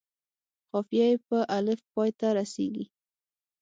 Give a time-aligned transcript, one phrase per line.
[0.71, 2.85] قافیه یې په الف پای ته رسيږي.